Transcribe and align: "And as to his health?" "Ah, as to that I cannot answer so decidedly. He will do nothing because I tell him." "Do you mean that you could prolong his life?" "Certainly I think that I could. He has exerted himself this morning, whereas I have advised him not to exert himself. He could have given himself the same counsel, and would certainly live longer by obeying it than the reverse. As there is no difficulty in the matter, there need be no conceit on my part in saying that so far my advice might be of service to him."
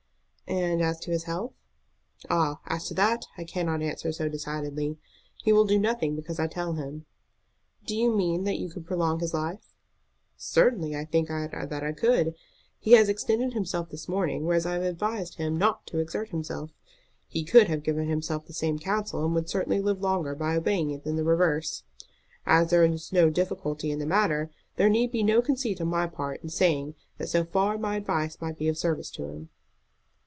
"And 0.47 0.81
as 0.81 0.99
to 1.01 1.11
his 1.11 1.23
health?" 1.23 1.53
"Ah, 2.29 2.59
as 2.65 2.85
to 2.89 2.93
that 2.95 3.23
I 3.37 3.45
cannot 3.45 3.81
answer 3.81 4.11
so 4.11 4.27
decidedly. 4.27 4.97
He 5.41 5.53
will 5.53 5.63
do 5.63 5.79
nothing 5.79 6.13
because 6.13 6.41
I 6.41 6.47
tell 6.47 6.73
him." 6.73 7.05
"Do 7.85 7.95
you 7.95 8.13
mean 8.13 8.43
that 8.43 8.57
you 8.57 8.69
could 8.69 8.85
prolong 8.85 9.21
his 9.21 9.33
life?" 9.33 9.73
"Certainly 10.35 10.93
I 10.93 11.05
think 11.05 11.29
that 11.29 11.83
I 11.83 11.91
could. 11.93 12.35
He 12.79 12.91
has 12.93 13.07
exerted 13.07 13.53
himself 13.53 13.91
this 13.91 14.09
morning, 14.09 14.43
whereas 14.45 14.65
I 14.65 14.73
have 14.73 14.83
advised 14.83 15.35
him 15.35 15.57
not 15.57 15.87
to 15.87 15.99
exert 15.99 16.29
himself. 16.31 16.71
He 17.29 17.45
could 17.45 17.69
have 17.69 17.81
given 17.81 18.09
himself 18.09 18.45
the 18.45 18.53
same 18.53 18.77
counsel, 18.77 19.23
and 19.23 19.33
would 19.33 19.47
certainly 19.47 19.79
live 19.79 20.01
longer 20.01 20.35
by 20.35 20.57
obeying 20.57 20.91
it 20.91 21.05
than 21.05 21.15
the 21.15 21.23
reverse. 21.23 21.83
As 22.45 22.71
there 22.71 22.83
is 22.83 23.13
no 23.13 23.29
difficulty 23.29 23.89
in 23.89 23.99
the 23.99 24.05
matter, 24.05 24.51
there 24.75 24.89
need 24.89 25.13
be 25.13 25.23
no 25.23 25.41
conceit 25.41 25.79
on 25.79 25.87
my 25.87 26.07
part 26.07 26.43
in 26.43 26.49
saying 26.49 26.95
that 27.19 27.29
so 27.29 27.45
far 27.45 27.77
my 27.77 27.95
advice 27.95 28.41
might 28.41 28.57
be 28.57 28.67
of 28.67 28.77
service 28.77 29.09
to 29.11 29.23
him." 29.29 29.49